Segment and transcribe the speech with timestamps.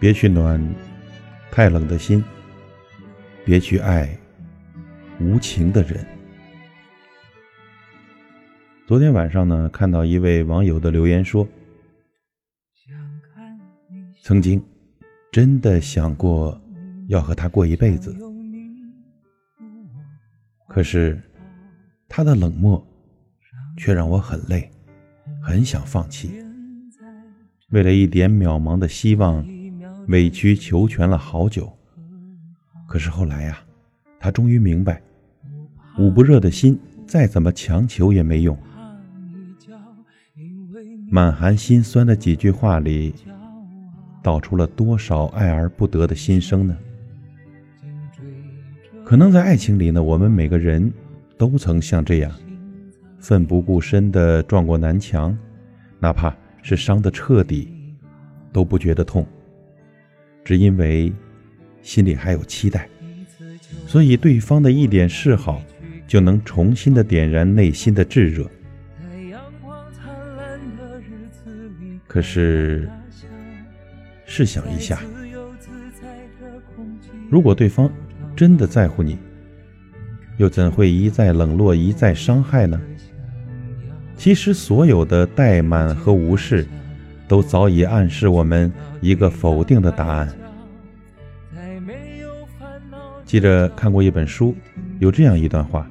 [0.00, 0.58] 别去暖
[1.50, 2.24] 太冷的心，
[3.44, 4.08] 别去爱
[5.20, 6.02] 无情的人。
[8.86, 11.46] 昨天晚上呢，看到一位网友的留言说
[14.24, 14.64] ：“曾经
[15.30, 16.58] 真的想过
[17.08, 18.16] 要和他过一辈子，
[20.66, 21.20] 可是
[22.08, 22.82] 他的冷漠
[23.76, 24.70] 却让我很累，
[25.42, 26.42] 很想放弃。
[27.68, 29.46] 为了一点渺茫的希望，
[30.10, 31.72] 委曲求全了好久。
[32.86, 33.58] 可是后来呀，
[34.18, 35.00] 他终于明白，
[35.98, 38.56] 捂不热的心，再怎么强求也没用。”
[41.08, 43.14] 满含心酸的几句话里，
[44.22, 46.76] 道出了多少爱而不得的心声呢？
[49.04, 50.92] 可能在爱情里呢，我们每个人
[51.36, 52.32] 都曾像这样，
[53.18, 55.36] 奋不顾身地撞过南墙，
[55.98, 57.68] 哪怕是伤得彻底，
[58.52, 59.26] 都不觉得痛，
[60.50, 61.12] 只因为
[61.80, 62.88] 心里还有期待，
[63.86, 65.62] 所以对方的一点示好，
[66.08, 68.50] 就能重新的点燃内心的炙热。
[72.08, 72.90] 可是，
[74.24, 74.98] 试想一下，
[77.30, 77.88] 如果对方
[78.34, 79.16] 真的在乎你，
[80.36, 82.80] 又怎会一再冷落、一再伤害呢？
[84.16, 86.66] 其实，所有的怠慢和无视，
[87.28, 90.28] 都早已暗示我们一个否定的答案。
[93.24, 94.54] 记着看过一本书，
[94.98, 95.88] 有这样一段话：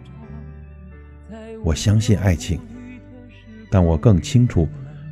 [1.64, 2.60] 我相信爱情，
[3.72, 4.68] 但我更清楚。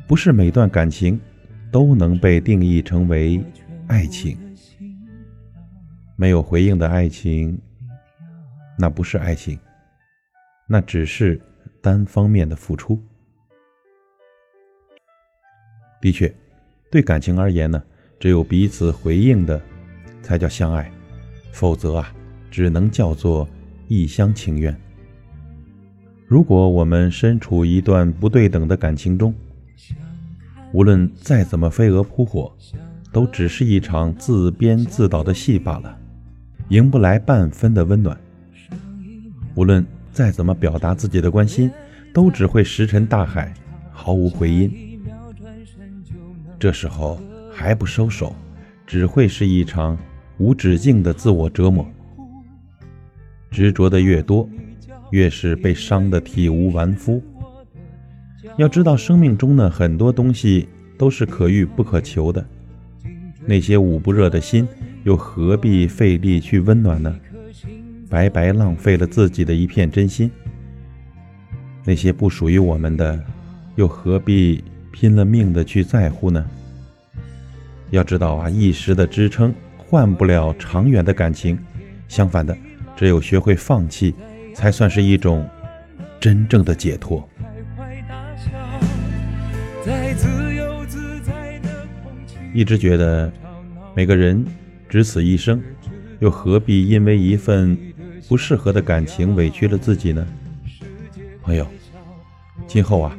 [0.06, 1.20] 不是每段感情
[1.70, 3.44] 都能被定义成为
[3.88, 4.38] 爱情。
[6.16, 7.60] 没有回应的爱情，
[8.78, 9.58] 那不是爱情，
[10.66, 11.38] 那只是
[11.82, 12.98] 单方面的付出。
[16.00, 16.34] 的确，
[16.90, 17.82] 对感情而言呢，
[18.18, 19.60] 只有彼此回应的
[20.22, 20.90] 才叫相爱，
[21.52, 22.12] 否则啊，
[22.50, 23.48] 只能叫做
[23.86, 24.74] 一厢情愿。
[26.26, 29.34] 如果我们身处一段不对等的感情中，
[30.72, 32.52] 无论再怎么飞蛾扑火，
[33.10, 35.98] 都只是一场自编自导的戏罢了，
[36.68, 38.14] 赢不来半分的温暖。
[39.54, 41.70] 无论再怎么表达自己的关心，
[42.12, 43.52] 都只会石沉大海，
[43.90, 45.00] 毫无回音。
[46.58, 47.18] 这时候
[47.50, 48.36] 还不收手，
[48.86, 49.96] 只会是一场
[50.38, 51.86] 无止境的自我折磨。
[53.50, 54.48] 执着的越多，
[55.10, 57.22] 越是被伤得体无完肤。
[58.56, 62.44] 要知道，生命中呢很多东西都是可遇不可求的。
[63.44, 64.66] 那些捂不热的心，
[65.04, 67.18] 又何必费力去温暖呢？
[68.10, 70.30] 白白浪费了自己的一片真心。
[71.84, 73.22] 那些不属于我们的，
[73.76, 74.62] 又何必
[74.92, 76.44] 拼了命的去在乎呢？
[77.90, 79.54] 要知道啊，一时的支撑
[79.90, 81.58] 换不了长远的感情。
[82.08, 82.54] 相反的，
[82.94, 84.14] 只有学会放弃，
[84.54, 85.48] 才算是一种
[86.20, 87.26] 真正的解脱。
[92.52, 93.32] 一直觉得，
[93.94, 94.44] 每个人
[94.90, 95.62] 只此一生，
[96.18, 97.76] 又何必因为一份
[98.28, 100.26] 不适合的感情委屈了自己呢？
[101.42, 101.66] 朋友，
[102.66, 103.16] 今后啊，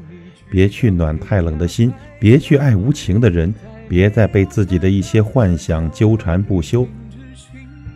[0.52, 3.52] 别去暖太冷的心，别去爱无情的人，
[3.90, 6.88] 别再被自己的一些幻想纠缠不休。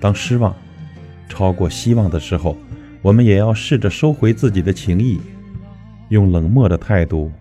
[0.01, 0.53] 当失望
[1.29, 2.57] 超过希望的时候，
[3.01, 5.21] 我们也要试着收回自己的情谊，
[6.09, 7.31] 用冷漠的态度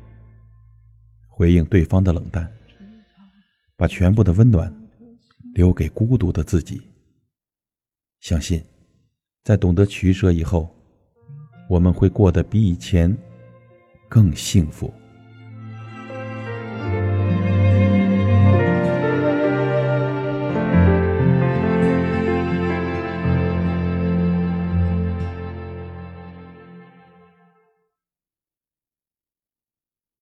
[1.29, 2.49] 回应对方的冷淡。
[3.75, 4.73] 把全部的温暖
[5.55, 6.81] 留给孤独的自己。
[8.21, 8.63] 相信，
[9.43, 10.73] 在懂得取舍以后，
[11.69, 13.17] 我们会过得比以前
[14.09, 14.93] 更幸福。